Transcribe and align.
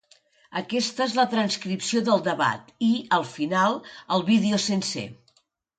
Aquesta 0.61 1.05
és 1.05 1.13
la 1.19 1.25
transcripció 1.33 2.03
del 2.09 2.25
debat 2.31 2.75
i, 2.89 2.91
al 3.19 3.29
final, 3.37 3.81
el 4.19 4.29
vídeo 4.33 4.65
sencer. 4.71 5.11